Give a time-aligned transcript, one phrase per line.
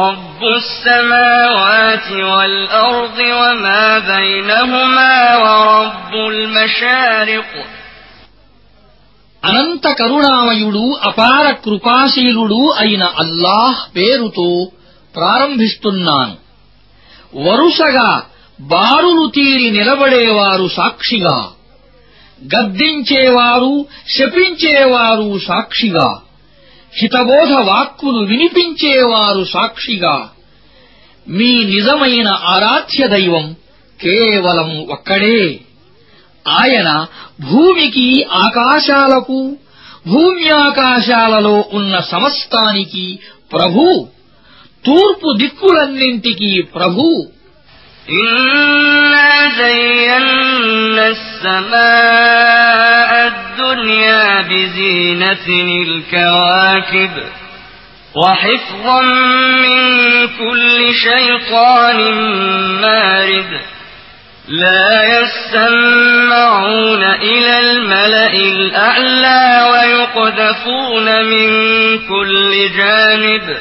[0.00, 7.50] رب السماوات والأرض وما بينهما ورب المشارق
[9.42, 14.48] అనంత కరుణామయుడు అపార కృపాశీలుడు అయిన అల్లాహ్ పేరుతో
[15.14, 16.34] ప్రారంభిస్తున్నాను
[17.46, 18.08] వరుసగా
[18.58, 21.36] బారులు తీరి నిలబడేవారు సాక్షిగా
[22.40, 23.72] గద్దించేవారు
[24.16, 26.08] శపించేవారు సాక్షిగా
[26.92, 30.16] హితబోధ వాక్కులు వినిపించేవారు సాక్షిగా
[31.26, 33.46] మీ నిజమైన ఆరాధ్య దైవం
[34.00, 35.40] కేవలం ఒక్కడే
[36.46, 36.88] ఆయన
[37.42, 38.08] భూమికి
[38.44, 39.38] ఆకాశాలకు
[40.06, 43.06] భూమ్యాకాశాలలో ఉన్న సమస్తానికి
[43.52, 43.86] ప్రభు
[44.84, 47.06] తూర్పు దిక్కులన్నింటికీ ప్రభు
[48.08, 50.18] إنا زينا
[51.08, 52.59] السماء
[53.71, 57.11] الدنيا بزينة الكواكب
[58.15, 59.01] وحفظا
[59.61, 62.13] من كل شيطان
[62.81, 63.61] مارد
[64.47, 71.49] لا يسمعون إلى الملأ الأعلى ويقذفون من
[71.99, 73.57] كل جانب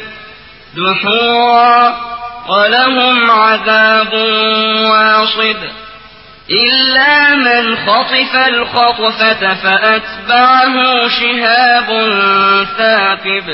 [0.76, 1.96] دحورا
[2.48, 4.14] ولهم عذاب
[4.84, 5.56] واصب
[6.49, 10.75] إلا من خطف الخطفة فأتبعه
[11.09, 11.89] شهاب
[12.77, 13.47] ثاقب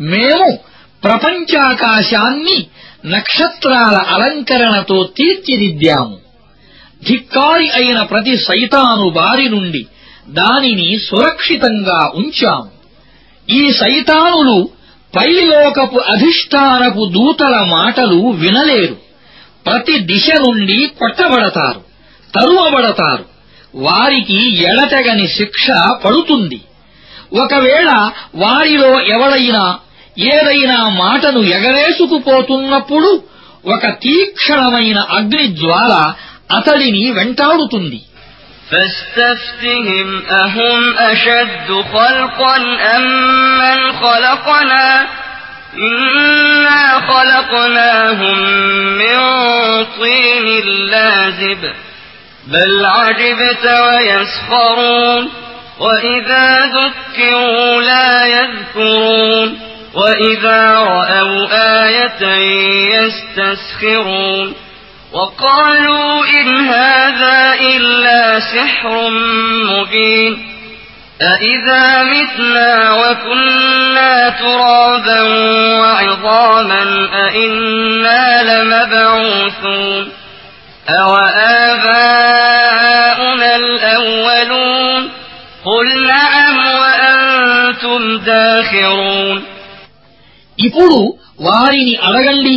[0.00, 0.48] మేము
[1.02, 2.58] ప్రపంచాకాశాన్ని
[3.06, 6.16] నక్షత్రాల అలంకరణతో తీర్చిదిద్దాము
[7.02, 9.82] ధిక్కారి అయిన ప్రతి సైతాను బారి నుండి
[10.34, 12.70] దానిని సురక్షితంగా ఉంచాము
[13.48, 14.56] ఈ సైతానులు
[15.14, 18.96] పైలోకపు అధిష్టానపు దూతల మాటలు వినలేరు
[19.66, 21.80] ప్రతి దిశ నుండి కొట్టబడతారు
[22.34, 23.24] తరువబడతారు
[23.74, 24.38] వారికి
[24.70, 25.66] ఎడతెగని శిక్ష
[26.04, 26.60] పడుతుంది
[27.36, 27.90] ఒకవేళ
[28.36, 29.64] వారిలో ఎవడైనా
[30.30, 33.10] ఏదైనా మాటను ఎగరేసుకుపోతున్నప్పుడు
[33.64, 35.94] ఒక తీక్షణమైన అగ్ని జ్వాల
[36.58, 38.00] అతడిని వెంటాడుతుంది
[38.70, 42.56] فاستفتهم أهم أشد خلقا
[42.94, 43.04] أم
[43.58, 44.86] من خلقنا
[45.77, 48.37] إنا خلقناهم
[48.97, 49.17] من
[49.99, 51.73] طين لازب
[52.47, 55.29] بل عجبت ويسخرون
[55.79, 59.59] وإذا ذكروا لا يذكرون
[59.93, 61.47] وإذا رأوا
[61.83, 62.25] آية
[62.95, 64.53] يستسخرون
[65.13, 69.09] وقالوا إن هذا إلا سحر
[69.69, 70.52] مبين
[71.22, 75.20] أإذا متنا وكنا ترابا
[75.80, 76.82] وعظاما
[77.22, 80.04] أإنا لمبعوثون
[82.18, 85.02] أوآباؤنا الأولون
[85.64, 89.38] قل نعم وأنتم داخرون
[90.58, 90.98] ఇప్పుడు
[91.40, 92.56] వారిని అడగండి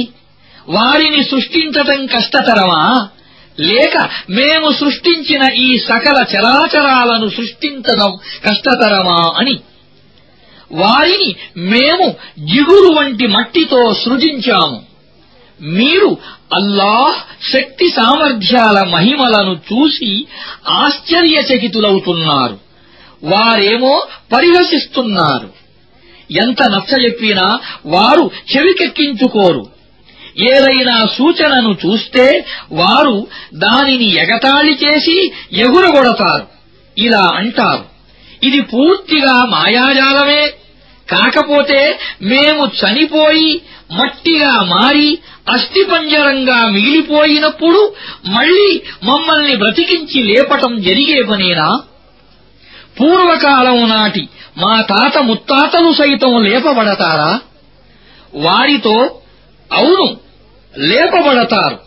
[0.67, 2.83] వారిని సృష్టించటం కష్టతరమా
[3.60, 9.60] లేక మేము సృష్టించిన ఈ సకల చరాచరాలను సృష్టించడం కష్టతరమా అని.
[10.72, 14.82] వారిని మేము జిగురు వంటి మట్టితో సృజించాము.
[15.62, 16.16] మీరు
[16.54, 20.26] అల్లాహ్ శక్తి సామర్థ్యాల మహిమలను చూసి
[20.68, 22.58] ఆశ్చర్యచకితులవుతున్నారు.
[23.24, 25.50] వారేమో పరిహసిస్తున్నారు.
[26.32, 29.75] ఎంత నచ్చజెప్పినా వారు చెవికెక్కించుకోరు.
[30.38, 36.46] ఏదైనా సూచనను చూస్తే వారు దానిని ఎగతాళి చేసి ఎగురగొడతారు.
[36.98, 37.84] ఇలా అంటారు.
[38.42, 40.52] ఇది పూర్తిగా మాయాజాలమే.
[41.10, 45.18] కాకపోతే మేము చనిపోయి మట్టిగా మారి
[45.50, 47.94] అస్థిపంజరంగా మిగిలిపోయినప్పుడు
[48.26, 51.82] మళ్ళీ మమ్మల్ని బ్రతికించి లేపటం జరిగే పనేనా?
[53.00, 54.28] పూర్వకాలం నాటి
[54.58, 57.40] మా తాత ముత్తాతలు సైతం లేపబడతారా?
[58.34, 59.18] వారితో
[59.72, 60.25] అవును
[60.89, 61.77] లేపబడతారు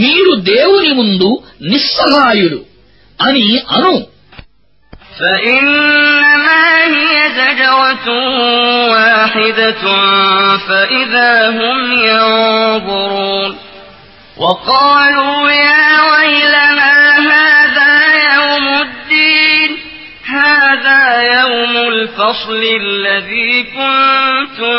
[0.00, 1.30] మీరు దేవుని ముందు
[1.70, 2.60] నిస్సహాయుడు
[3.20, 3.46] అని
[3.76, 3.94] అను
[5.20, 6.62] فإنما
[6.96, 8.06] هي زجرة
[8.92, 9.82] واحدة
[10.68, 11.78] فإذا هم
[12.10, 13.50] ينظرون
[14.38, 16.92] وقالوا يا ويلنا
[17.32, 17.92] هذا
[18.34, 19.70] يوم الدين
[20.26, 21.00] هذا
[21.40, 24.76] يوم الفصل الذي كنتم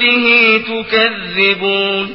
[0.00, 0.26] به
[0.70, 2.14] تكذبون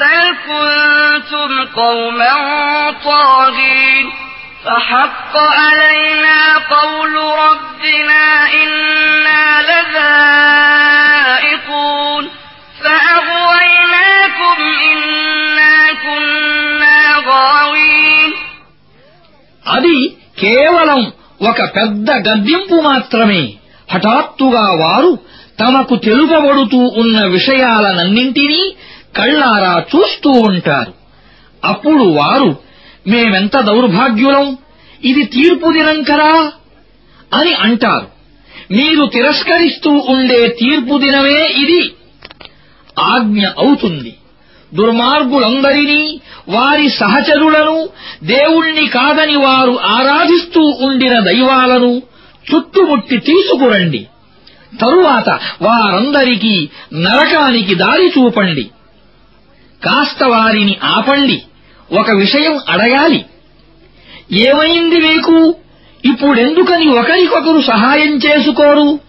[0.00, 2.34] بل كنتم قوما
[3.04, 4.06] طاغين
[4.64, 6.38] فحق علينا
[6.70, 7.14] قول
[7.44, 9.42] ربنا إنا
[10.90, 12.24] لذائقون
[12.82, 16.98] فأغويناكم إنا كنا
[17.28, 18.30] غاوين
[19.66, 19.96] అది
[20.40, 21.00] కేవలం
[21.40, 23.42] ఒక పెద్ద గద్దింపు మాత్రమే
[23.88, 25.10] హఠాత్తుగా వారు
[25.60, 28.62] తమకు తెలుపబడుతూ ఉన్న విషయాలనన్నింటినీ
[29.15, 30.93] కళ్ళారా చూస్తూ ఉంటారు.
[31.65, 32.57] అప్పుడు వారు
[33.07, 34.57] మేమెంత దౌర్భాగ్యులం?
[35.03, 36.51] ఇది తీర్పు దినం కరా
[37.33, 38.07] అని అంటారు.
[38.71, 41.93] మీరు తిరస్కరిస్తూ ఉండే తీర్పు దినమే ఇది.
[42.99, 44.15] ఆజ్ఞ అవుతుంది.
[44.73, 46.19] దుర్మార్గులందరినీ
[46.49, 47.89] వారి సహచరులను
[48.23, 52.01] దేవుణ్ణి కాదని వారు ఆరాధిస్తూ ఉండిన దైవాలను
[52.55, 54.07] చుట్టుముట్టి తీసుకురండి.
[54.81, 55.29] తరువాత
[55.61, 58.69] వారందరికీ నరకానికి దారి చూపండి.
[59.85, 61.41] కాస్త వారిని ఆపండి.
[61.91, 63.25] ఒక విషయం అడగాలి.
[64.31, 65.55] ఏమైంది మీకు?
[66.05, 68.99] ఇప్పుడెందుకని ఒకరికొకరు సహాయం చేసుకోరు?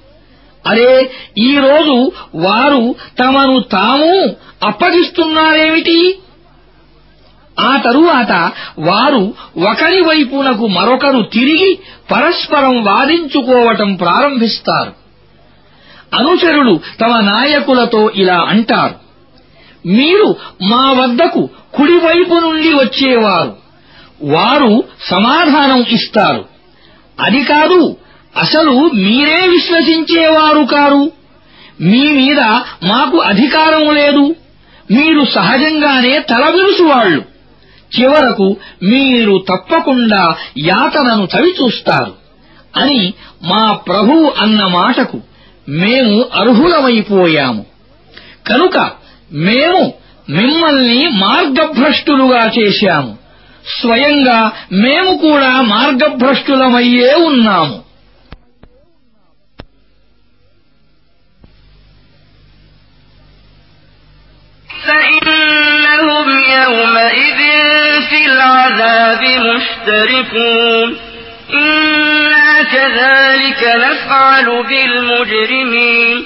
[0.67, 6.19] అరే ఈరోజు వారు తమను తాము అప్పగిస్తున్నారేమిటి?
[7.61, 9.35] ఆ తరువాత వారు
[9.71, 11.79] ఒకరి వైపునకు మరొకరు తిరిగి
[12.11, 14.93] పరస్పరం వాదించుకోవటం ప్రారంభిస్తారు.
[16.15, 19.06] అనుచరులు తమ నాయకులతో ఇలా అంటారు.
[19.87, 23.57] మీరు మా వద్దకు కుడివైపు నుండి వచ్చేవారు.
[24.23, 26.45] వారు సమాధానం ఇస్తారు.
[27.21, 27.97] అది కాదు
[28.37, 31.11] అసలు మీరే విశ్వసించేవారు కారు.
[31.81, 32.41] మీ మీద
[32.85, 34.37] మాకు అధికారం లేదు.
[34.91, 37.37] మీరు సహజంగానే తలవిరుసువాళ్ళు
[38.01, 42.13] చివరకు మీరు తప్పకుండా యాతనను చవిచూస్తారు
[42.77, 45.21] అని మా ప్రభువు అన్న మాటకు
[45.69, 47.67] మేము అర్హులమైపోయాము.
[48.47, 49.06] కనుక
[49.48, 49.82] మేము
[50.30, 53.12] మిమ్మల్ని మార్గభ్రష్టులుగా చేశాము
[53.78, 54.40] స్వయంగా
[54.84, 57.78] మేము కూడా మార్గభ్రష్టులమయ్యే ఉన్నాము
[65.02, 67.40] فإنهم يومئذ
[68.02, 70.98] في العذاب مشتركون
[71.54, 76.18] إنا كذلك نفعل بالمجرمين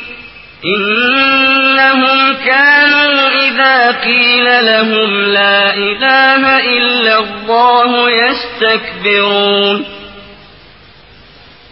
[0.64, 9.84] إنهم كانوا إذا قيل لهم لا إله إلا الله يستكبرون.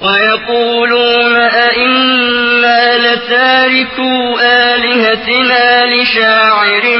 [0.02, 6.98] ويقولون أئنا لتاركو آلهتنا لشاعر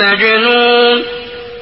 [0.00, 1.02] مجنون.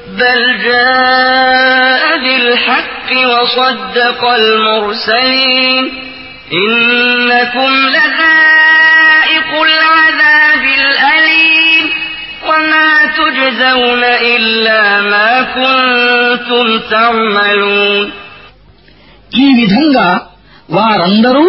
[0.09, 6.03] بل جاء بالحق وصدق المرسلين.
[6.53, 8.46] إنكم لذائق
[13.26, 18.06] تجزون إلا ما كنتم تعملون
[19.38, 20.08] ఈ విధంగా
[20.70, 21.48] వారందరూ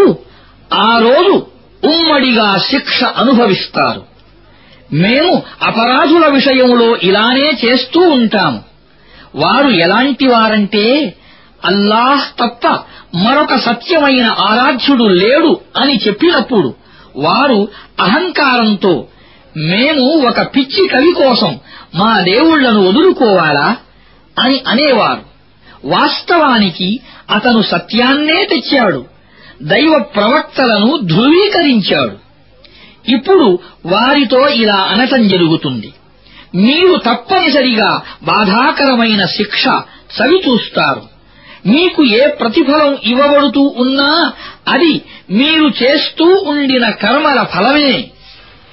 [0.83, 1.35] ఆ రోజు
[1.83, 4.03] ఉమ్మడిగా శిక్ష అనుభవిస్తారు
[5.03, 5.33] మేము
[5.69, 8.61] అపరాధుల విషయంలో ఇలానే చేస్తూ ఉంటాము
[9.35, 10.85] వారు ఎలాంటి వారంటే
[11.63, 12.65] అల్లాహ్ తప్ప
[13.25, 16.71] మరొక సత్యమైన ఆరాధ్యుడు లేడు అని చెప్పినప్పుడు
[17.27, 17.59] వారు
[18.01, 18.95] అహంకారంతో
[19.58, 21.60] మేము ఒక పిచ్చి కవి కోసం
[21.96, 23.78] మా దేవుళ్ళను వదులుకోవాలా
[24.40, 25.22] అని అనేవారు.
[25.86, 27.00] వాస్తవానికి
[27.32, 29.06] అతను సత్యాన్నే తెచ్చాడు.
[29.64, 32.28] దైవ ప్రవక్తలను ధృవీకరించాడు.
[33.12, 35.94] ఇప్పుడు వారితో ఇలా అనటం జరుగుతుంది.
[36.56, 39.64] మీరు తప్పనిసరిగా బాధాకరమైన శిక్ష
[40.12, 41.18] సవిచూస్తారు
[41.66, 44.34] మీకు ఏ ప్రతిఫలం ఇవ్వబడుతూ ఉన్నా
[44.68, 45.02] అది
[45.32, 48.12] మీరు చేస్తూ ఉండిన కర్మల ఫలమే.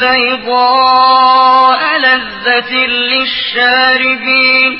[0.00, 2.72] بيضاء لذة
[3.12, 4.72] للشاربين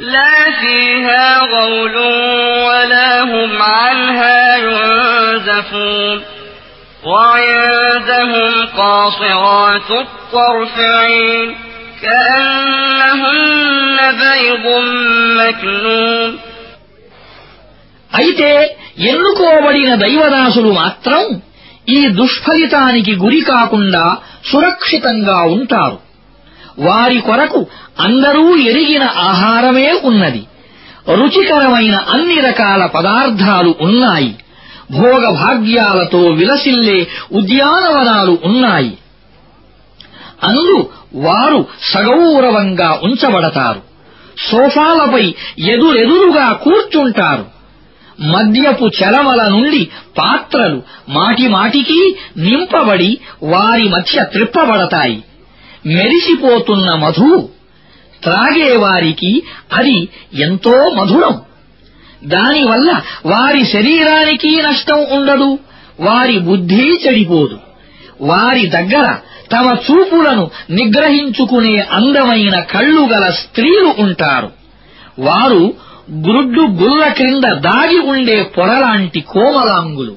[0.00, 1.96] لا فيها غول
[2.66, 6.22] ولا هم عنها ينزفون
[7.04, 11.56] وعندهم قاصرات الطرف عين
[12.02, 14.66] كأنهن بيض
[15.40, 16.30] مكنون
[18.14, 18.50] అయితే
[19.10, 21.22] ఎన్నుకోబడిన దైవదాసులు మాత్రం
[21.89, 25.97] ఈ దుష్ఫలితానికి గురి కాకుండా సురక్షితంగా ఉంటారు.
[26.79, 27.67] వారి కొరకు
[27.99, 30.43] అందరూ ఎరిగిన ఆహారమే ఉన్నది.
[31.09, 34.35] రుచికరమైన అన్ని రకాల పదార్థాలు ఉన్నాయి.
[34.91, 38.97] భోగభాగ్యాలతో విలసిల్లే ఉద్యానవనాలు ఉన్నాయి.
[40.43, 43.81] అందు వారు సగౌరవంగా ఉంచబడతారు.
[44.51, 47.54] సోఫాలపై ఎదురెదురుగా కూర్చుంటారు.
[48.19, 55.23] మద్యపు చెలమల నుండి పాత్రలు మాటిమాటికి నింపబడి వారి మధ్య త్రిప్పబడతాయి.
[55.85, 57.49] మెరిసిపోతున్న మధు
[58.23, 59.43] త్రాగేవారికి
[59.73, 61.41] అది ఎంతో మధురం.
[62.23, 65.59] దానివల్ల వారి శరీరానికి నష్టం ఉండదు
[65.99, 67.59] వారి బుద్ధి చెడిపోదు.
[68.21, 69.15] వారి దగ్గర
[69.51, 74.51] తమ చూపులను నిగ్రహించుకునే అందమైన కళ్ళు గల స్త్రీలు ఉంటారు.
[75.19, 75.73] వారు
[76.26, 80.14] గ్రుడ్డు గుల్ల క్రింద దాగి ఉండే పొరలాంటి కోమలాంగులు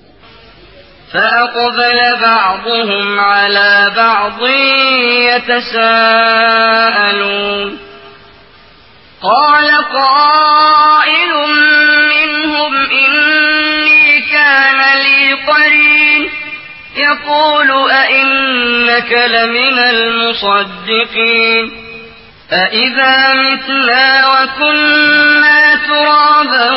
[1.13, 4.39] فأقبل بعضهم على بعض
[6.43, 7.67] يتساءلون
[9.21, 11.31] قال قائل
[12.13, 12.73] منهم
[13.03, 16.21] إني كان لي قرين
[16.97, 21.63] يقول أئنك لمن المصدقين
[22.52, 26.70] أئذا متنا وكنا ترابا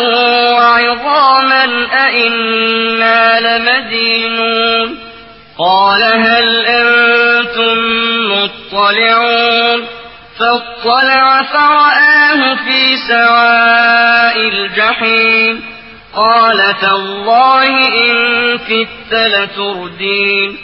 [0.51, 1.65] وعظاما
[2.07, 4.99] أئنا لمدينون
[5.59, 7.77] قال هل أنتم
[8.31, 9.87] مطلعون
[10.39, 15.63] فاطلع فرآه في سواء الجحيم
[16.15, 20.57] قال تالله إن كدت لتردين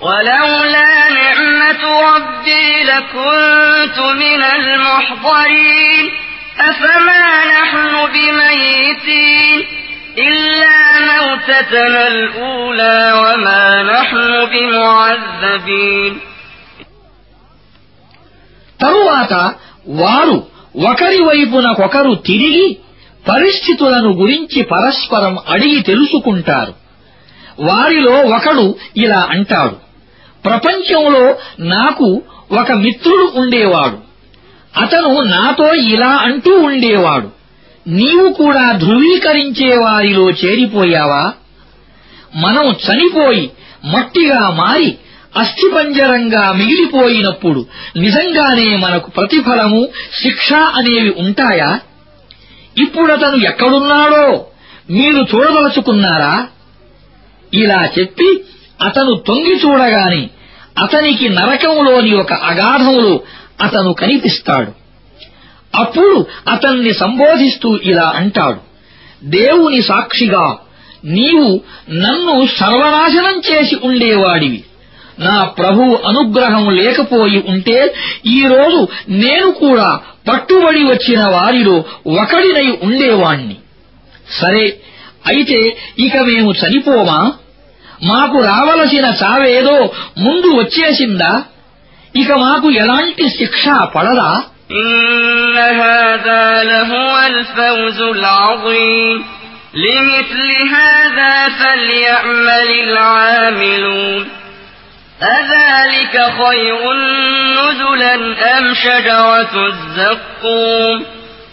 [0.00, 6.04] ولولا نعمة ربي لكنت من المحضرين
[6.60, 9.58] أفما نحن بميتين
[10.18, 14.20] إلا موتتنا الأولى وما نحن
[14.52, 16.12] بمعذبين
[18.80, 19.32] తరువాత
[20.00, 20.36] వారు
[20.88, 22.66] ఒకరి వైపునకొకరు తిరిగి
[23.26, 26.72] పరిస్థితులను గురించి పరస్పరం అడిగి తెలుసుకుంటారు
[27.68, 28.64] వారిలో ఒకడు
[29.04, 29.76] ఇలా అంటాడు
[30.45, 32.21] ప్రపంచంలో నాకు
[32.51, 33.97] ఒక మిత్రుడు ఉండేవాడు.
[34.81, 37.29] అతను నాతో ఇలా అంటూ ఉండేవాడు.
[37.87, 41.33] నీవు కూడా ధృవీకరించే వారిలో చేరిపోయావా?
[42.35, 43.51] మనం చనిపోయి
[43.85, 44.97] మట్టిగా మారి
[45.37, 47.65] అస్థిపంజరంగా మిగిలిపోయినప్పుడు
[47.97, 49.87] నిజంగానే మనకు ప్రతిఫలము
[50.23, 51.79] శిక్ష అనేవి ఉంటాయా?
[52.77, 54.45] ఇప్పుడతను ఎక్కడున్నాడో
[54.89, 56.47] మీరు చూడదలుచుకున్నారా?
[57.53, 58.43] ఇలా చెప్పి
[58.81, 60.29] అతను తొంగి చూడగాని
[60.79, 63.19] అతనికి నరకంలోని ఒక అగాధములు
[63.61, 64.71] అతను కనిపిస్తాడు.
[65.75, 68.59] అప్పుడు అతన్ని సంబోధిస్తూ ఇలా అంటాడు
[69.23, 70.57] దేవుని సాక్షిగా
[71.05, 74.63] నీవు నన్ను సర్వనాశనం చేసి ఉండేవాడివి.
[75.19, 77.93] నా ప్రభు అనుగ్రహం లేకపోయి ఉంటే
[78.25, 81.83] ఈరోజు నేను కూడా పట్టుబడి వచ్చిన వారిలో
[82.21, 83.55] ఒకడినై ఉండేవాణ్ణి.
[84.41, 84.77] సరే
[85.27, 87.33] అయితే ఇక మేము చనిపోమా
[88.10, 89.76] మాకు రావలసిన చావేదో
[90.24, 91.32] ముందు వచ్చేసిందా
[92.14, 93.64] ఇక మాకు ఎలాంటి శిక్ష
[93.96, 94.30] పడదా
[94.80, 99.16] إن هذا لهو الفوز العظيم
[99.74, 104.22] لمثل هذا فليعمل العاملون
[105.22, 106.80] أذلك خير
[107.58, 108.14] نزلا
[108.58, 110.96] أم شجرة الزقوم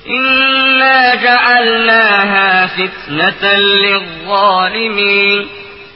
[0.09, 3.43] إنا جعلناها فتنة
[3.85, 5.47] للظالمين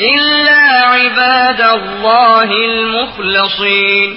[0.00, 0.60] إلا
[0.92, 4.10] عباد الله المخلصين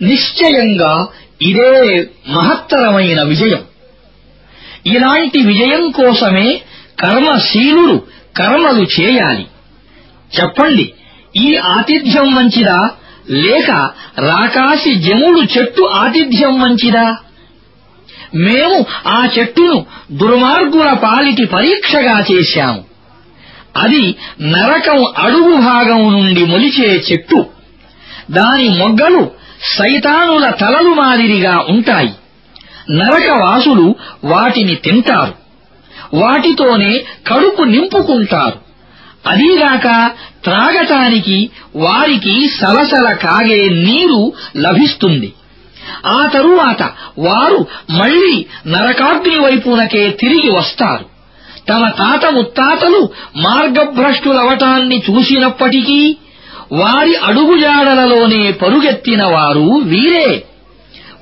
[0.00, 0.92] నిశ్చయంగా
[1.40, 1.72] ఇదే
[2.34, 3.62] మహత్తరమైన విజయం
[4.86, 6.48] ఇలాంటి విజయం కోసమే
[7.02, 7.96] కర్మశీలురు
[8.36, 9.44] కర్మలు చేయాలి
[10.32, 10.86] చెప్పండి
[11.38, 12.78] ఈ ఆతిథ్యం మంచిదా
[13.44, 13.70] లేక
[14.26, 17.06] రాకాసి జముడు చెట్టు ఆతిథ్యం మంచిదా
[18.46, 19.78] మేము ఆ చెట్టును
[20.20, 22.80] దుర్మార్గుల పాలిటి పరీక్షగా చేశాము
[23.77, 27.45] అది నరకం అడుగు భాగం నుండి మొలిచే చెట్టు.
[28.31, 29.31] దాని మొగ్గలు
[29.77, 32.13] సైతానుల తలలు మాదిరిగా ఉంటాయి.
[32.91, 35.33] నరకవాసులు వాటిని తింటారు.
[36.15, 38.71] వాటితోనే కడుపు నింపుకుంటారు.
[39.29, 40.11] అదీగాక
[40.43, 45.33] త్రాగటానికి వారికి సలసల కాగే నీరు లభిస్తుంది.
[46.05, 46.83] ఆ తరువాత
[47.19, 51.10] వారు మళ్ళీ నరకాగ్ని వైపునకే తిరిగి వస్తారు.
[51.71, 56.17] తమ తాత ముత్తాతలు మార్గభ్రష్టులవటాన్ని చూసినప్పటికీ
[56.71, 60.43] వారి అడుగుజాడలలోనే పరుగెత్తిన వారు వీరే.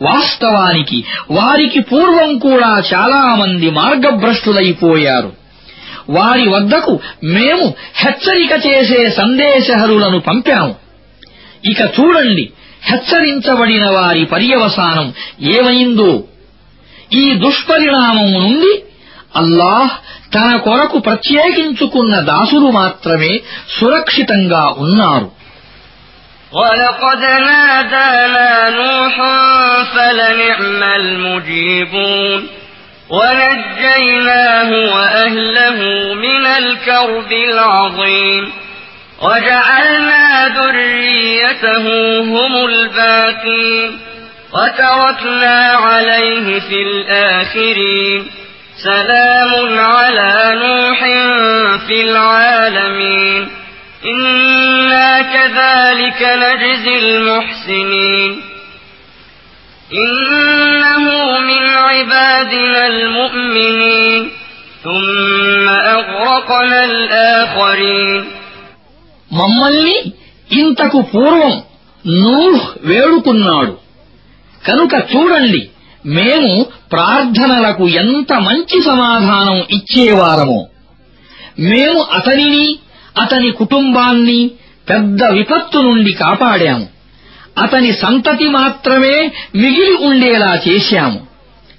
[0.02, 5.32] వాస్తవానికి వారికి పూర్వం కూడా చాలా మంది మార్గభ్రష్టులైపోయారు.
[6.10, 10.76] వారి వద్దకు మేము హెచ్చరిక చేసే సందేశహరులను పంపాము.
[11.66, 12.50] ఇక చూడండి
[12.84, 16.24] హెచ్చరించబడిన వారి పర్యవసానం ఏమైందో.
[17.14, 18.84] ఈ దుష్పరిణామం నుండి
[19.36, 19.90] అల్లాహ్
[20.35, 23.33] తన కొరకు ప్రత్యేకించుకున్న దాసులు మాత్రమే
[23.79, 25.29] సురక్షితంగా ఉన్నారు
[26.53, 29.17] ولقد نادانا نوح
[29.95, 32.41] فلنعم المجيبون
[33.11, 35.79] ونجيناه وأهله
[36.15, 38.45] من الكرب العظيم
[39.23, 41.85] وجعلنا ذريته
[42.23, 43.91] هم الباقين
[44.55, 48.21] وتركنا عليه في الآخرين
[48.79, 51.01] سلام على نوح
[51.87, 53.49] في العالمين
[54.07, 58.33] إنا كذلك نجزي المحسنين
[59.93, 61.05] إنه
[61.41, 64.31] من عبادنا المؤمنين
[64.85, 68.21] ثم أغرقنا الآخرين
[69.31, 69.97] మమ్మల్ని
[70.51, 71.55] ఇంతకు పూర్వం
[72.05, 73.73] నూహ్ వేడుకున్నాడు
[74.63, 75.61] కనుక చూడండి
[76.10, 80.68] మేము ప్రార్థనలకు ఎంత మంచి సమాధానం ఇచ్చేవారమో.
[81.60, 82.80] మేము అతనిని
[83.20, 84.52] అతని కుటుంబాన్ని
[84.90, 86.88] పెద్ద విపత్తు నుండి కాపాడాము.
[87.58, 91.28] అతని సంతతి మాత్రమే మిగిలి ఉండేలా చేశాము.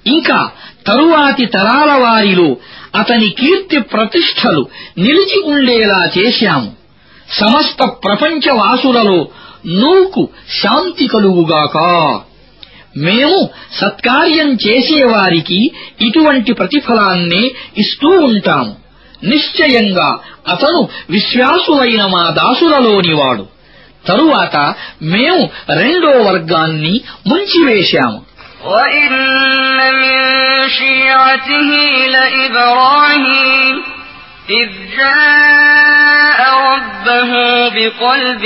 [0.07, 0.51] ఇంకా
[0.87, 2.55] తరువాతి తరాల వారిలో
[2.95, 4.67] అతని కీర్తి ప్రతిష్టలు
[4.97, 6.71] నిలిచి ఉండేలా చేశాము.
[7.29, 9.27] సమస్త ప్రపంచవాసులలో
[9.67, 10.29] నూకు
[10.63, 11.77] శాంతి కలుగుగాక.
[12.96, 13.38] మేము
[13.80, 15.60] సత్కార్యం చేసేవారికి
[16.00, 17.42] ఇటువంటి ప్రతిఫలాన్నే
[17.76, 18.72] ఇస్తూ ఉంటాము
[19.22, 20.08] నిశ్చయంగా
[20.48, 23.44] అతను విశ్వాసులైన మా దాసులలోనివాడు
[24.06, 24.56] తరువాత
[25.14, 25.42] మేము
[25.82, 26.94] రెండో వర్గాన్ని
[27.30, 28.20] ముంచివేశాము
[28.66, 29.12] وإن
[29.94, 30.08] من
[30.70, 31.70] شيعته
[32.14, 33.76] لإبراهيم
[34.50, 36.38] إذ جاء
[36.68, 37.30] ربه
[37.68, 38.44] بقلب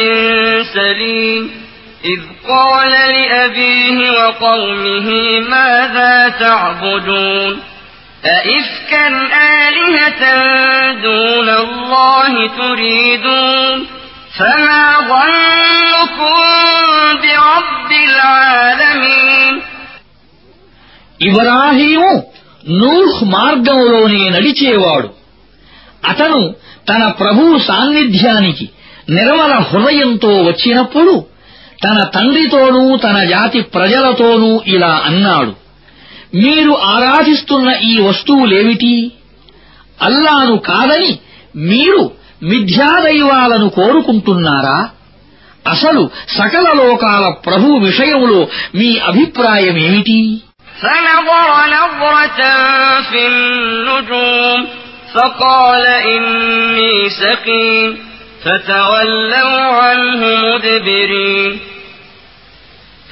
[0.75, 1.43] سليم
[2.05, 5.09] إذ قال لأبيه وقومه
[5.51, 7.53] ماذا تعبدون
[8.25, 9.07] أئفكا
[9.61, 10.23] آلهة
[11.03, 13.79] دون الله تريدون
[14.39, 16.37] فما ظنكم
[17.23, 19.55] برب العالمين
[21.21, 22.13] ఇబ్రాహీము
[22.81, 25.09] నూహ్ మార్గంలోనే నడిచేవాడు
[26.03, 26.41] అతను
[26.89, 28.67] తన ప్రభువు సాన్నిధ్యానికి
[29.09, 31.13] నిర్మల హృదయంతో వచ్చినప్పుడు
[31.85, 35.53] తన తండ్రితోనూ తన జాతి ప్రజలతోనూ ఇలా అన్నాడు
[36.43, 38.93] మీరు ఆరాధిస్తున్న ఈ వస్తువులేమిటి
[39.99, 41.13] అల్లాను కాదని
[41.71, 42.03] మీరు
[42.51, 44.79] మిథ్యాదైవాలను కోరుకుంటున్నారా
[45.65, 46.03] అసలు
[46.37, 48.41] సకల లోకాల ప్రభు విషయంలో
[48.79, 50.21] మీ అభిప్రాయమేమిటి
[50.83, 52.41] فنظر نظرة
[53.03, 54.59] في النجوم
[55.15, 57.91] فقال إني سقيم
[58.45, 61.53] فتولوا عنه مدبرين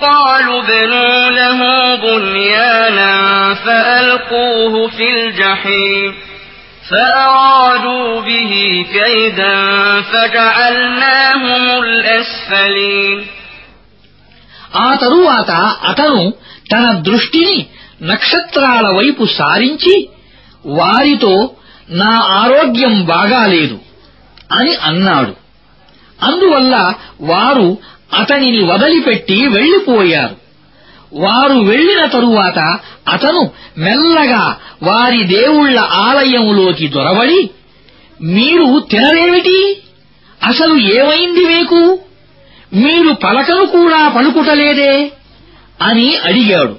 [0.00, 1.60] قالوا ابنوا له
[1.96, 3.14] بنيانا
[3.54, 6.12] فألقوه في الجحيم
[6.90, 8.52] فأرادوا به
[8.92, 9.54] كيدا
[10.02, 13.18] فجعلناهم الأسفلين
[14.84, 15.50] ఆ తరువాత
[15.90, 16.20] అతను
[16.72, 17.58] తన దృష్టిని
[18.02, 19.94] నక్షత్రాల వైపు సారించి
[20.78, 21.34] వారితో
[21.92, 23.76] నా ఆరోగ్యం బాగాలేదు
[24.52, 25.32] అని అన్నాడు
[26.20, 26.74] అందువల్ల
[27.30, 27.68] వారు
[28.13, 30.35] అతనిని వదిలిపెట్టి వెళ్ళిపోయారు
[31.13, 32.77] వారు వెళ్ళిన తరువాత
[33.09, 37.49] అతను మెల్లగా వారి దేవుళ్ళ ఆలయములోకి దొరబడి
[38.21, 39.81] మీరు తినరేమిటి?
[40.43, 41.99] అసలు ఏమైంది మీకు?
[42.73, 45.11] మీరు పలకను కూడా పలుకుటలేదే?
[45.81, 46.75] అని అడిగాడు.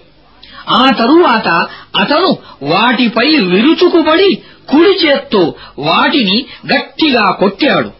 [0.69, 1.66] ఆ తరువాత
[1.97, 4.35] అతను వాటిపై విరుచుకుపడి
[4.69, 7.90] కుడి చేత్తో వాటిని గట్టిగా కొట్టాడు.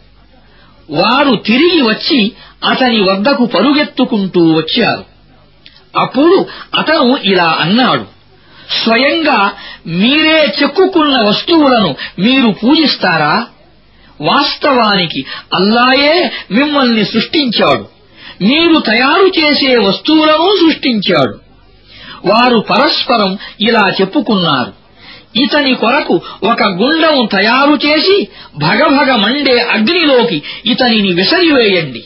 [0.89, 2.31] వారు తిరిగి వచ్చి
[2.63, 5.05] అతని వద్దకు పరుగెత్తుకుంటూ వచ్చారు.
[5.97, 6.45] అప్పుడు
[6.77, 8.05] అతను ఇలా అన్నాడు
[8.83, 9.51] స్వయంగా
[9.87, 13.47] మీరే చెక్కుకున్న వస్తువులను మీరు పూజిస్తారా?
[14.21, 17.85] వాస్తవానికి అల్లాయే మిమ్మల్ని సృష్టించాడు.
[18.43, 21.39] మీరు తయారు చేసే వస్తువులను సృష్టించాడు.
[22.25, 24.73] వారు పరస్పరం ఇలా చెప్పుకున్నారు
[25.35, 32.03] ఇతని కొరకు ఒక గుండం తయారు చేసి భగభగ మండే అగ్నిలోకి ఇతనిని విసరివేయండి.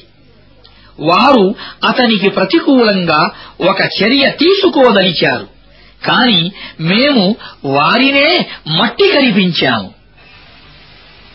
[0.98, 1.44] వారు
[1.88, 3.20] అతనికి ప్రతికూలంగా
[3.70, 5.46] ఒక చర్య తీసుకోదలిచారు
[6.02, 6.40] కాని
[6.90, 7.24] మేము
[7.76, 8.28] వారినే
[8.78, 9.88] మట్టి కనిపించాము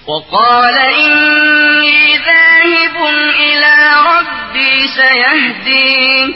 [0.07, 2.97] وقال إني ذاهب
[3.39, 3.73] إلى
[4.11, 6.27] ربي سيهدين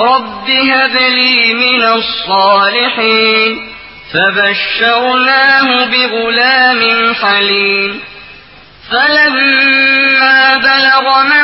[0.00, 3.50] رب هب لي من الصالحين
[4.12, 6.80] فبشرناه بغلام
[7.14, 7.90] حليم
[8.90, 11.43] فلما بلغ معه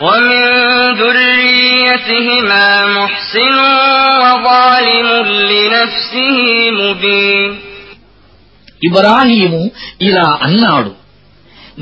[0.00, 0.42] ومن
[1.00, 3.58] ذريتهما محسن
[4.22, 5.08] وظالم
[5.50, 6.36] لنفسه
[6.72, 7.50] مبين
[8.82, 9.62] ఇబ్రాహీము
[10.00, 10.92] ఇలా అన్నాడు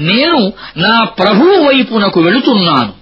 [0.09, 0.41] నేను
[0.85, 2.93] నా ప్రభువు వైపునకు వెళుతున్నాను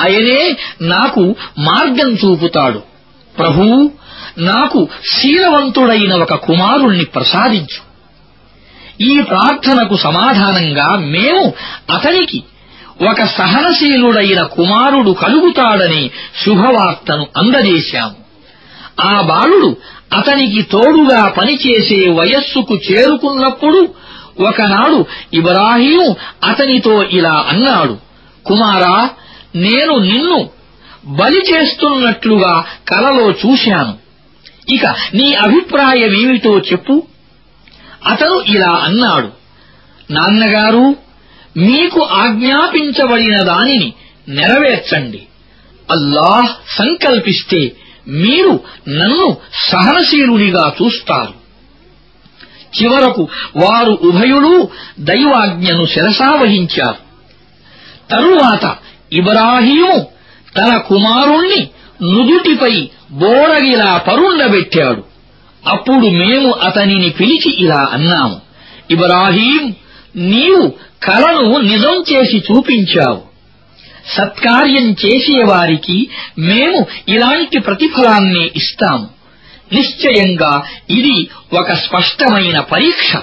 [0.00, 0.42] ఆయనే
[0.86, 1.22] నాకు
[1.68, 2.80] మార్గం చూపుతాడు
[3.34, 3.78] ప్రభువు
[4.44, 4.80] నాకు
[5.12, 7.80] శీలవంతుడైన ఒక కుమారుణ్ణి ప్రసాదించు
[9.04, 11.44] ఈ ప్రార్థనకు సమాధానంగా మేము
[11.90, 12.38] అతనికి
[13.01, 16.09] ఒక సహనశీలుడైన కుమారుడు కలుగుతాడని
[16.45, 18.15] శుభవార్తను అందజేశాము.
[19.01, 19.77] ఆ బాలుడు
[20.13, 23.95] అతనికి తోడుగా పనిచేసే వయస్సుకు చేరుకున్నప్పుడు
[24.39, 27.97] ఒకనాడు ఇబ్రాహీం అతనితో ఇలా అన్నాడు
[28.45, 29.09] కుమారా
[29.55, 30.49] నేను నిన్ను
[31.05, 33.97] బలి చేస్తున్నట్లుగా కలలో చూశాను.
[34.69, 37.03] ఇక నీ అభిప్రాయమేమిటో చెప్పు.
[38.07, 39.29] అతను ఇలా అన్నాడు
[40.11, 41.08] నాన్నగారు
[41.57, 43.93] మీకు ఆజ్ఞాపించబడిన దానిని
[44.29, 45.23] నెరవేర్చండి.
[45.91, 47.71] అల్లాహ్ సంకల్పిస్తే
[48.07, 48.59] మీరు
[48.89, 49.37] నన్ను
[49.71, 51.39] సహనశీలునిగా చూస్తారు.
[52.81, 57.09] చివరకు వారు ఉభయులు దైవాజ్ఞను శిరసావహించారు.
[58.11, 58.77] తరువాత
[59.13, 60.07] ఇబ్రాహీము
[60.57, 61.69] తన కుమారుణ్ణి
[62.03, 65.03] నుదుటిపై బోరగిలా పరుండబెట్టాడు.
[65.67, 68.41] అప్పుడు మేము అతనిని పిలిచి ఇలా అన్నాము
[68.91, 69.75] ఇబ్రాహీం
[70.15, 73.29] నీవు కలను నిజం చేసి చూపించావు.
[74.17, 76.09] సత్కార్యం చేసేవారికి
[76.39, 79.09] మేము ఇలాంటి ప్రతిఫలాన్ని ఇస్తాము.
[79.73, 83.17] నిశ్చయంగా ఇది ఒక స్పష్టమైన పరీక్ష.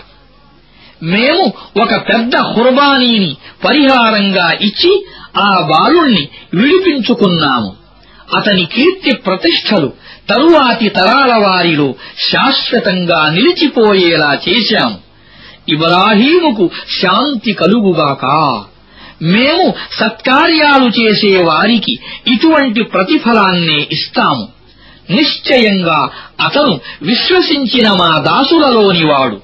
[1.02, 7.76] మేము ఒక పెద్ద హుర్బానీని పరిహారంగా ఇచ్చి ఆ బాలుణ్ణి విడిపించుకున్నాము.
[8.36, 9.92] అతని కీర్తి ప్రతిష్టలు
[10.28, 11.94] తరువాతి తరాల వారిలో
[12.32, 15.05] శాశ్వతంగా నిలిచిపోయేలా చేశాము.
[15.68, 16.70] ఇబ్రాహీముకు
[17.02, 18.24] శాంతి కలుగుగాక.
[19.22, 24.48] మేము సత్కార్యాలు చేసే వారికి ఇటువంటి ప్రతిఫలాన్నే ఇస్తాము.
[25.10, 26.08] నిశ్చయంగా
[26.40, 29.40] అతను విశ్వసించిన మా దాసులలోనివాడు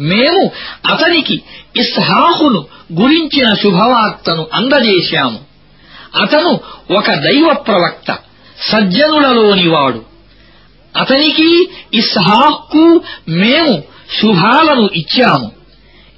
[0.00, 0.50] మేము
[0.86, 1.42] అతనికి
[1.76, 5.38] ఇస్హాహును గురించిన శుభవార్తను అందజేశాము.
[6.22, 6.60] అతను
[6.96, 8.18] ఒక దైవ ప్రవక్త
[8.60, 10.02] సజ్జనులలోనివాడు
[10.96, 15.49] అతనికి ఇస్హాహ్కు మేము శుభాలను ఇచ్చాము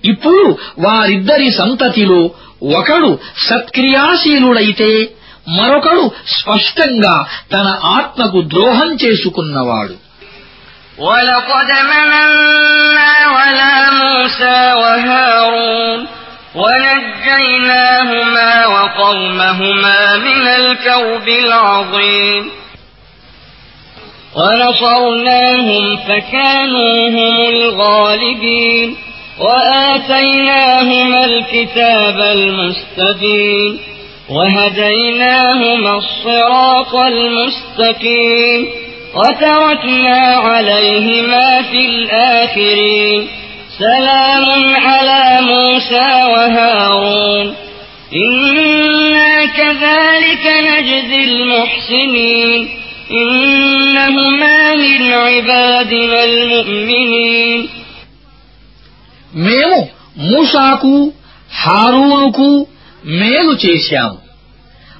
[0.04, 0.46] ఇప్పుడు
[0.78, 2.22] వారిద్దరి సంతతిలో
[2.78, 3.10] ఒకడు
[3.48, 4.91] సత్క్రియాశీలుడైతే
[5.58, 6.04] మరొకడు
[6.36, 7.15] స్పష్టంగా
[7.54, 7.67] తన
[7.98, 9.96] ఆత్మకు ద్రోహం చేసుకున్నవాడు
[11.02, 16.00] ولقد مننا على موسى وهارون
[16.56, 22.44] ونجيناهما وقومهما من الكرب العظيم
[24.37, 28.96] ونصرناهم فكانوا هم الغالبين
[29.38, 33.79] وآتيناهما الكتاب المستبين
[34.31, 38.66] وهديناهما الصراط المستقيم
[39.14, 43.29] وتركنا عليهما في الآخرين
[43.79, 47.55] سلام على موسى وهارون
[48.14, 52.86] إنا كذلك نجزي المحسنين
[59.35, 61.12] మేము మూసాకు
[61.55, 62.66] హారూనుకు
[63.05, 64.19] మేలు చేశాము.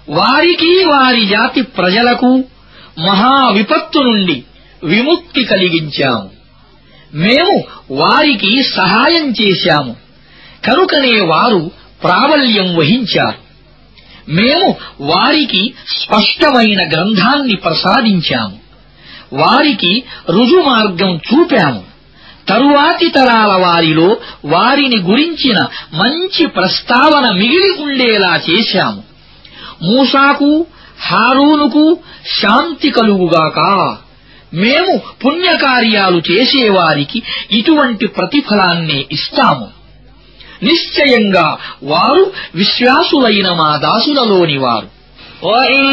[0.09, 2.45] వారికి వారి జాతి ప్రజలకు
[2.99, 4.43] మహా విపత్తు నుండి
[4.85, 6.31] విముక్తి కలిగించాము.
[7.15, 9.97] మేము వారికి సహాయం చేశాము.
[10.65, 11.71] కనుకనే వారు
[12.03, 13.46] ప్రాబల్యం వహించారు.
[14.29, 18.59] మేము వారికి స్పష్టమైన గ్రంథాన్ని ప్రసాదించాము.
[19.33, 21.85] వారికి రుజుమార్గం చూపాము.
[22.49, 29.05] తరువాతి తరాల వారిలో వారిని గురించిన మంచి ప్రస్తావన మిగిలి ఉండేలా చేశాము.
[29.83, 30.67] మూసాకు
[31.01, 31.99] హారూనుకు
[32.43, 33.59] శాంతి కలుగుగాక.
[34.55, 39.76] మేము పుణ్యకార్యాలు చేసేవారికి ఇటువంటి ప్రతిఫలాన్నే ఇస్తాము.
[40.62, 41.48] నిశ్చయంగా
[41.92, 42.24] వారు
[42.62, 44.90] విశ్వాసులైన మా దాసులలోని వారు
[45.44, 45.86] وإن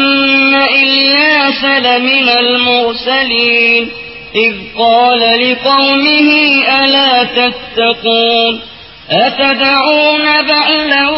[0.81, 3.83] إلياس لمن المرسلين
[4.35, 6.29] إذ قال لقومه
[6.79, 8.53] ألا تتقون
[9.11, 11.09] أتدعون بعلا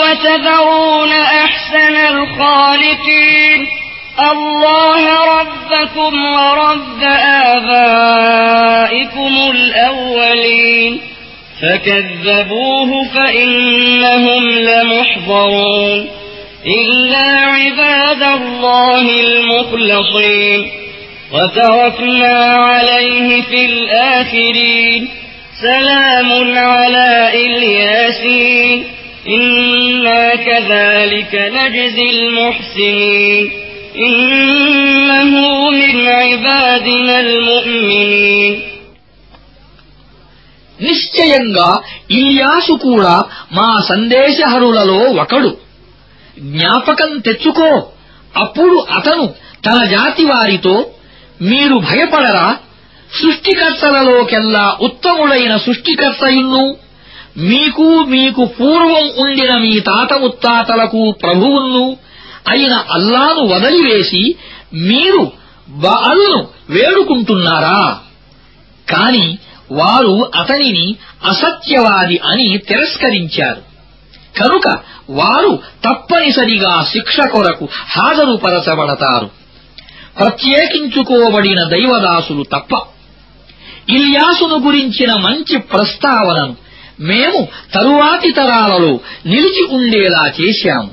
[0.00, 1.12] وتذرون
[1.44, 3.60] أحسن الخالقين
[4.32, 5.02] الله
[5.38, 7.02] ربكم ورب
[7.52, 11.00] آبائكم الأولين
[11.61, 16.07] فكذبوه فإنهم لمحضرون
[16.65, 20.67] إلا عباد الله المخلصين
[21.33, 25.09] وتركنا عليه في الآخرين
[25.61, 28.83] سلام على إلياسين
[29.27, 33.51] إنا كذلك نجزي المحسنين
[33.95, 38.72] إنه من عبادنا المؤمنين
[40.83, 41.69] నిశ్చయంగా
[42.11, 43.15] ఇల్యాసు కూడా
[43.53, 45.51] మా సందేశహరులలో ఒకడు.
[46.39, 47.87] జ్ఞాపకం తెచ్చుకో.
[48.37, 49.25] అప్పుడు అతను
[49.65, 50.75] తన జాతి వారితో
[51.41, 52.57] మీరు భయపడరా
[53.11, 56.63] సృష్టికర్తలలోకెల్లా ఉత్తముడైన సృష్టికర్తయున్ను
[57.37, 61.97] మీకు మీకు పూర్వం ఉండిన మీ తాత ముత్తాతలకు ప్రభువును
[62.49, 64.23] అయిన అల్లాను వదిలివేసి
[64.73, 65.21] మీరు
[65.69, 67.79] బాలును వేడుకుంటున్నారా?
[68.87, 69.37] కాని
[69.73, 73.73] వారు అతనిని అసత్యవాది అని తిరస్కరించారు.
[74.39, 79.25] కనుక వారు తప్పనిసరిగా శిక్ష కొరకు హాజరుపరచబడతారు.
[80.19, 82.81] ప్రత్యేకించుకోబడిన దైవదాసులు తప్ప.
[83.89, 86.55] ఇల్యాసును గురించిన మంచి ప్రస్తావనను
[86.99, 90.91] మేము తరువాతి తరాలలో నిలిచి ఉండేలా చేశాము.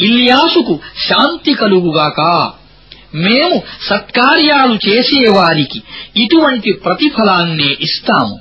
[0.00, 2.52] ఇల్యాసుకు శాంతి కలుగుగాక.
[3.25, 3.57] మేము
[3.89, 5.79] సత్కార్యాలు చేసేవారికి
[6.15, 8.35] ఇటువంటి ప్రతిఫలాన్నే ఇస్తాము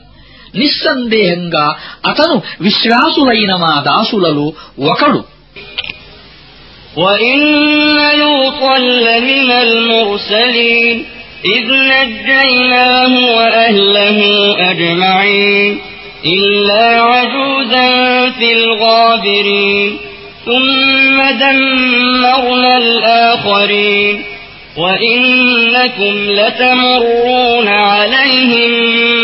[0.55, 1.67] నిస్సందేహంగా
[2.11, 4.49] అతను విశ్వాసులైన మా దాసులలో
[4.93, 5.23] ఒకడు
[6.97, 7.39] وإن
[8.15, 10.97] لوطا لمن المرسلين
[11.47, 14.19] إذ نجيناه وأهله
[14.71, 15.73] أجمعين
[16.27, 17.89] إلا عجوزا
[18.31, 19.91] في الغابرين
[20.47, 24.17] ثم دمرنا الآخرين
[24.77, 28.71] وإنكم لتمرون عليهم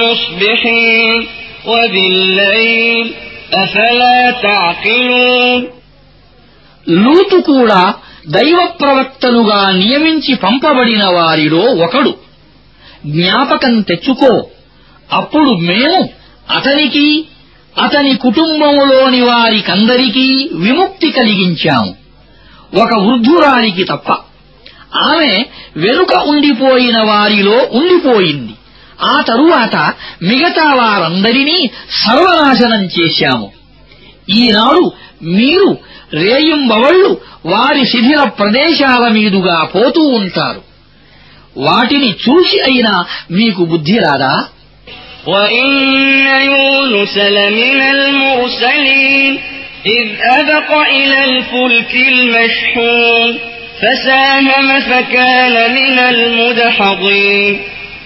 [0.01, 1.27] مصبحين
[1.67, 3.07] وبالليل
[3.55, 5.61] أفلا تعقلون
[6.87, 7.81] లూతు కూడా
[8.29, 12.13] దైవ ప్రవక్తలుగా నియమించి పంపబడిన వారిలో ఒకడు
[13.15, 14.31] జ్ఞాపకం తెచ్చుకో
[15.11, 15.99] అప్పుడు మేము
[16.49, 17.07] అతనికి
[17.77, 20.27] అతని కుటుంబములోని వారికందరికీ
[20.63, 21.93] విముక్తి కలిగించాము
[22.73, 24.09] ఒక వృద్ధురాలికి తప్ప
[25.09, 25.33] ఆమె
[25.77, 28.55] వెనుక ఉండిపోయిన వారిలో ఉండిపోయింది
[29.09, 29.77] ఆ తరువాత
[30.29, 31.59] మిగతా వారందరినీ
[32.05, 33.49] సర్వనాశనం చేశాము
[34.39, 34.85] ఈనాడు
[35.39, 35.69] మీరు
[36.23, 37.11] రేయింబవళ్లు
[37.47, 40.63] వారి శిథిల ప్రదేశాల మీదుగా పోతూ ఉంటారు
[41.67, 42.95] వాటిని చూసి అయినా
[43.39, 44.35] మీకు బుద్ధి రాదా
[45.29, 45.69] وإن
[46.49, 49.33] يونس لمن المرسلين
[49.89, 53.31] إذ أبق إلى الفلك المشحون
[53.84, 57.60] فساهم فكان من المدحضين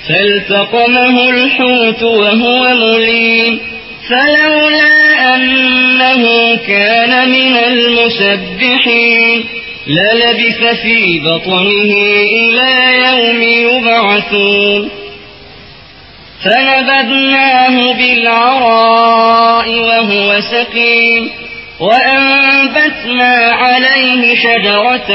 [0.09, 3.59] فالتقمه الحوت وهو مليم.
[4.09, 9.45] فلولا أنه كان من المسبحين
[9.87, 14.89] للبث في بطنه إلى يوم يبعثون.
[16.43, 21.46] فنبذناه بالعراء وهو سقيم.
[21.80, 25.10] وأنبتنا عليه شجرة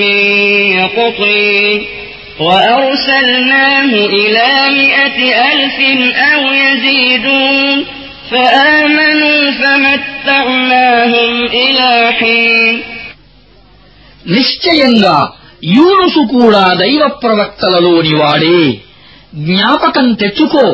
[0.00, 0.18] من
[0.72, 1.78] يقطين
[2.40, 5.78] وأرسلناه إلى مئة ألف
[6.30, 7.84] أو يزيدون
[8.30, 12.74] فآمنوا فمتعناهم إلى حين
[14.26, 15.16] నిశ్చయంగా
[15.76, 18.60] యూనుసు కూడా దైవ ప్రవక్తలలోని వాడే
[19.46, 20.64] జ్ఞాపకం తెచ్చుకో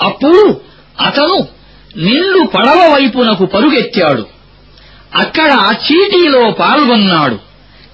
[0.00, 0.42] అప్పుడు
[0.98, 1.36] అతను
[1.96, 4.24] నిండు పడవ వైపునకు పరుగెత్తాడు
[5.15, 7.39] అక్కడ చీటీలో పాల్గొన్నాడు.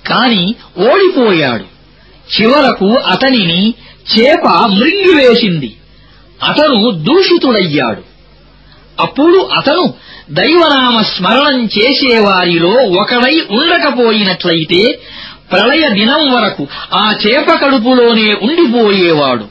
[0.08, 1.66] కాని ఓడిపోయాడు.
[2.42, 3.74] చివరకు అతనిని
[4.18, 5.76] చేప మృంగివేసింది.
[6.44, 8.04] అతను దూషితుడయ్యాడు.
[9.00, 9.94] అప్పుడు అతను
[10.32, 15.00] దైవనామ స్మరణం చేసేవారిలో ఒకడై ఉండకపోయినట్లయితే
[15.52, 19.46] ప్రళయ దినం వరకు ఆ చేప కడుపులోనే ఉండిపోయేవాడు.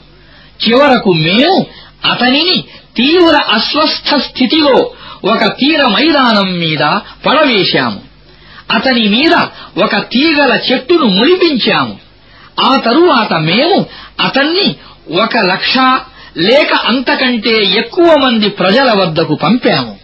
[0.69, 1.65] చివరకు మేము
[2.11, 2.63] అతనిని
[2.95, 4.91] తీవ్ర అస్వస్థ స్థితిలో
[5.24, 6.84] ఒక తీర మైదానం మీద
[7.26, 8.00] పడవేశాము
[8.74, 9.34] అతని మీద
[9.84, 11.94] ఒక తీగల చెట్టును ములిపించాము
[12.62, 13.78] ఆ తరువాత మేము
[14.20, 14.66] అతన్ని
[15.22, 15.74] ఒక లక్ష
[16.44, 19.94] లేక అంతకంటే ఎక్కువ మంది ప్రజల వద్దకు పంపాము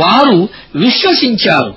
[0.00, 0.38] వారు
[0.76, 1.74] విశ్వసించారు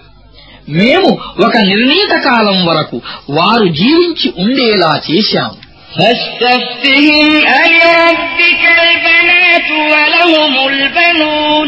[0.78, 1.10] మేము
[1.46, 2.98] ఒక నిర్ణీత కాలం వరకు
[3.32, 5.58] వారు జీవించి ఉండేలా చేశాము
[5.96, 11.68] فاستفتهم ألربك البنات ولهم البنون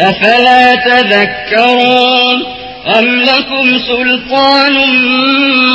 [0.00, 2.38] أفلا تذكرون
[2.98, 4.74] أم لكم سلطان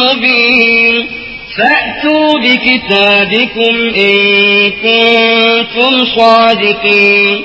[0.01, 0.95] مبين
[1.57, 4.15] فأتوا بكتابكم إن
[4.83, 7.39] كنتم صادقين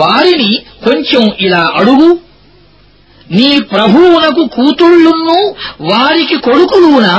[0.00, 0.52] వారిని
[0.86, 2.10] కొంచెం ఇలా అడుగు
[3.30, 5.38] నీ ప్రభువునకు కూతుళ్ళును
[5.90, 7.14] వారికి కొడుకులునా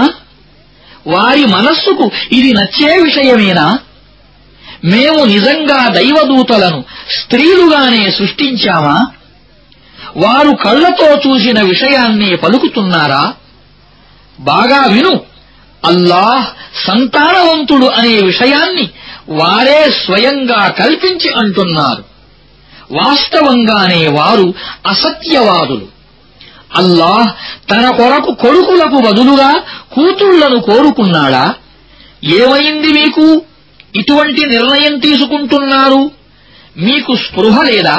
[1.14, 2.06] వారి మనస్సుకు
[2.38, 3.68] ఇది నచ్చే విషయమేనా
[4.85, 6.85] మేము నిజంగా దైవదూతలను
[7.21, 9.07] స్త్రీలుగానే సృష్టించామా?
[10.17, 13.35] వారు కళ్ళతో చూసిన విషయాన్నే పలుకుతున్నారా?
[14.41, 15.21] బాగా విను.
[15.85, 16.47] అల్లాహ్
[16.87, 18.91] సంతానవంతుడు అనే విషయాన్ని
[19.29, 22.05] వారే స్వయంగా కల్పించి అంటున్నారు.
[22.93, 24.55] వాస్తవంగానే వారు
[24.87, 25.89] అసత్యవాదులు.
[26.77, 27.29] అల్లాహ్
[27.71, 29.53] తన కొరకు కొడుకులకు బదులుగా
[29.95, 31.55] కూతుళ్ళను కోరుకున్నాడా?
[32.25, 33.43] ఏమైంది మీకు?
[34.00, 36.02] ఇటువంటి నిర్ణయం తీసుకుంటున్నారు
[36.86, 37.96] మీకు స్పృహ లేదా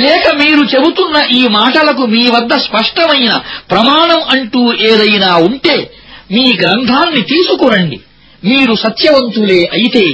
[0.00, 3.30] లేక మీరు చెబుతున్న ఈ మాటలకు మీ వద్ద స్పష్టమైన
[3.70, 4.60] ప్రమాణం అంటూ
[4.90, 5.76] ఏదైనా ఉంటే
[6.34, 7.98] మీ గ్రంథాన్ని తీసుకురండి
[8.42, 10.04] మీరు సత్యవంతులే అయితే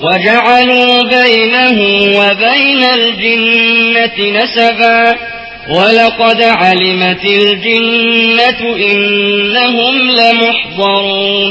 [0.00, 1.78] وجعلوا بينه
[2.18, 5.00] وبين الجنة نسبا
[5.70, 11.50] ولقد علمت الجنة إنهم لمحضرون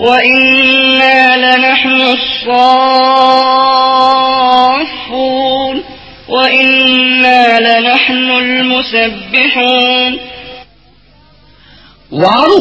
[0.00, 2.00] وإنا لنحن
[4.50, 5.76] الصافون
[6.28, 10.12] وإنا لنحن المسبحون
[12.22, 12.58] వారు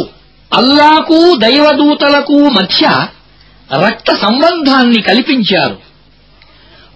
[0.52, 2.84] అల్లాకు దైవదూతలకు మధ్య
[3.70, 5.78] రక్త సంబంధాన్ని కల్పించారు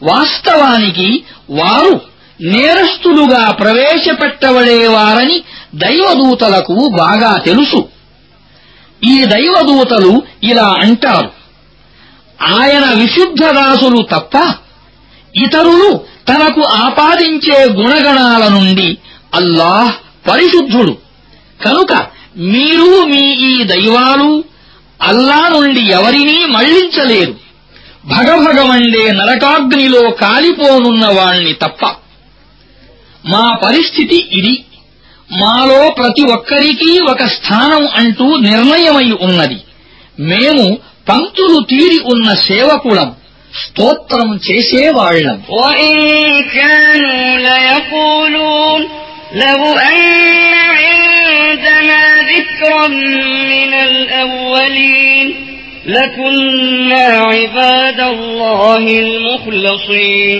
[0.02, 1.10] వాస్తవానికి
[1.60, 1.94] వారు
[2.54, 5.38] నేరస్తులుగా ప్రవేశపెట్టబడేవారని
[5.76, 7.80] దైవదూతలకు బాగా తెలుసు
[9.05, 11.31] ఈ దైవదూతలు ఇలా అంటారు.
[12.43, 14.55] ఆయన విశుద్ధ దాసులు తప్ప
[15.37, 18.99] ఇతరులు తనకు ఆపాదించే గుణగణాల నుండి
[19.35, 19.93] అల్లాహ్
[20.29, 20.97] పరిశుద్ధుడు.
[21.65, 24.45] కనుక మీరు మీ ఈ దైవాలు
[25.03, 27.35] అల్లా నుండి ఎవరినీ మళ్ళించలేరు.
[28.07, 31.87] భగభగమండే నరకాగ్నిలో కాలిపోనున్న వాణ్ణి తప్ప.
[33.27, 34.65] మా పరిస్థితి ఇది.
[35.30, 39.60] మాలో ప్రతి ఒక్కరికీ ఒక స్థానం అంటూ నిర్ణయమై ఉన్నది
[40.32, 40.66] మేము
[41.10, 43.10] పంక్తులు తీరి ఉన్న సేవకులం
[43.54, 45.94] స్తోత్రం చేసేవాళ్లం وإن
[46.56, 48.82] كانوا ليقولون
[49.44, 50.00] لو أن
[50.82, 52.02] عندنا
[52.32, 52.88] ذكرا
[53.54, 55.28] من الأولين
[55.86, 60.40] لكنا عباد الله المخلصين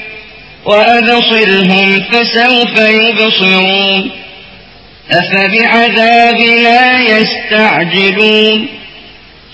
[0.66, 4.10] وأبصرهم فسوف يبصرون
[5.10, 8.68] أفبعذابنا يستعجلون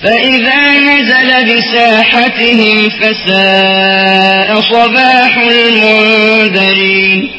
[0.02, 7.30] فإذا نزل بساحتهم فساء صباح المنذرين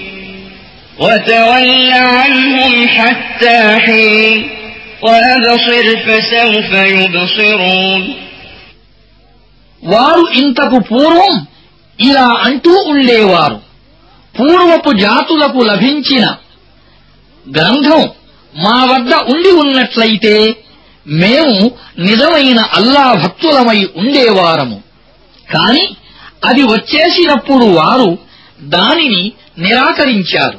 [1.00, 4.48] وتول عنهم حتى حين
[5.02, 8.04] وأبصر فسوف يبصرون
[9.84, 11.34] వారు ఇంతకు పూర్వం
[12.01, 13.61] ఇలా అంటూ ఉండేవారు.
[14.41, 16.37] పూర్వపు జాతులకు లభించిన
[17.57, 18.09] గ్రంథం
[18.57, 20.65] మా వద్ద ఉండి ఉన్నట్లయితే
[21.07, 24.83] మేము నిజమైన అల్లా భక్తులమై ఉండేవారము.
[25.55, 25.97] కాని
[26.45, 28.19] అది వచ్చేసినప్పుడు వారు
[28.61, 30.59] దానిని నిరాకరించారు.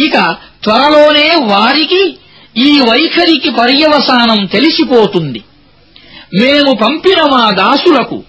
[0.00, 2.18] ఇక త్వరలోనే వారికి
[2.56, 5.44] ఈ వైఖరికి పర్యవసానం తెలిసిపోతుంది.
[6.34, 8.24] మేము పంపిన మా దాసులకు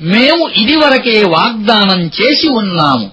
[0.00, 3.10] మేము ఇదివరకే వాగ్దానం చేసి ఉన్నాము.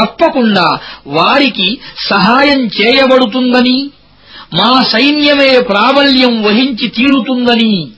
[0.00, 3.90] తప్పకుండా వారికి సహాయం చేయబడుతుందని
[4.54, 7.88] మా సైన్యమే ప్రాబల్యం వహించి తీరుతుందని.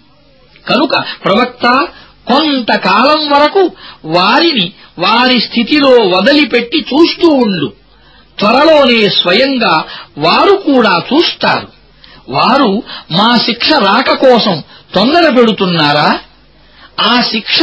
[0.68, 1.86] కనుక ప్రవక్త
[2.26, 3.70] కొంతకాలం వరకు
[4.04, 7.72] వారిని వారి స్థితిలో వదిలిపెట్టి చూస్తూ ఉండు.
[8.38, 9.84] త్వరలోనే స్వయంగా
[10.18, 11.68] వారు కూడా చూస్తారు.
[12.28, 14.62] వారు మా శిక్ష రాక కోసం
[14.94, 16.18] తొందర పెడుతున్నారా
[17.05, 17.59] ఆ శిక్ష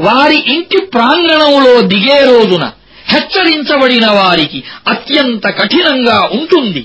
[0.00, 2.64] వారి ఇంటి ప్రాంగణంలో దిగే రోజున
[3.06, 4.58] హెచ్చరించబడిన వారికి
[4.92, 6.82] అత్యంత కఠినంగా ఉంటుంది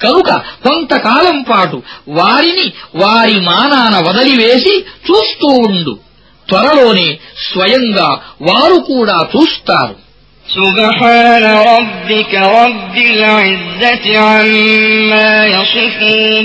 [0.00, 0.30] కనుక
[0.64, 1.78] కొంతకాలం పాటు
[2.18, 2.66] వారిని
[3.02, 4.74] వారి మానాన వదిలివేసి
[5.08, 5.94] చూస్తూ ఉండు
[6.48, 7.08] త్వరలోనే
[7.48, 8.08] స్వయంగా
[8.42, 9.94] వారు కూడా చూస్తారు
[10.46, 16.44] سبحان ربك رب العزة عما يصفون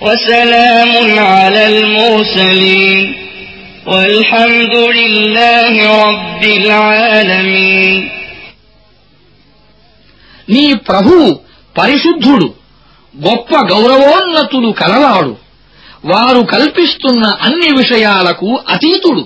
[0.00, 0.92] وسلام
[1.32, 3.06] على المرسلين
[3.86, 5.74] والحمد لله
[6.04, 8.00] رب العالمين
[10.48, 11.26] నీ ప్రభువు
[11.76, 12.46] పరిశుద్ధుడు
[13.14, 15.32] గొప్ప గౌరవోన్నతులు కలవాడు
[16.04, 19.22] వారు కల్పిస్తున్న అన్ని విషయాలకు అతీతుడు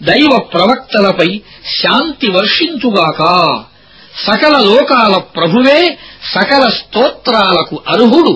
[0.00, 1.28] దైవ ప్రవక్తలపై
[1.76, 3.20] శాంతి వర్షించుగాక
[4.26, 5.80] సకల లోకాల ప్రభువే
[6.34, 8.34] సకల స్తోత్రాలకు అర్హుడు